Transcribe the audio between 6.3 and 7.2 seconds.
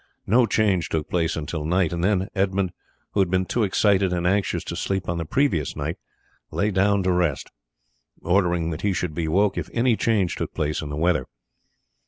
lay down to